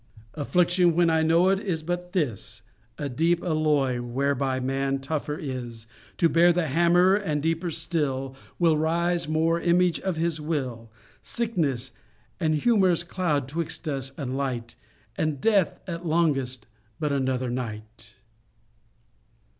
Affliction, 0.33 0.95
when 0.95 1.11
I 1.11 1.21
know 1.21 1.49
it, 1.49 1.59
is 1.59 1.83
but 1.83 2.11
this, 2.11 2.63
A 2.97 3.07
deep 3.07 3.43
alloy 3.43 4.01
whereby 4.01 4.59
man 4.59 4.97
tougher 4.97 5.37
is 5.37 5.85
To 6.17 6.27
bear 6.27 6.51
the 6.51 6.65
hammer; 6.69 7.13
and 7.13 7.37
the 7.43 7.49
deeper 7.53 7.69
still, 7.69 8.29
We 8.57 8.69
still 8.69 8.77
arise 8.79 9.27
more 9.27 9.61
image 9.61 9.99
of 9.99 10.15
His 10.15 10.41
will; 10.41 10.91
Sickness, 11.21 11.91
an 12.39 12.53
humorous 12.53 13.03
cloud 13.03 13.47
'twixt 13.47 13.87
us 13.87 14.11
and 14.17 14.35
light; 14.35 14.75
And 15.17 15.39
death, 15.39 15.79
at 15.85 16.03
longest, 16.03 16.65
but 16.99 17.11
another 17.11 17.51
night." 17.51 18.15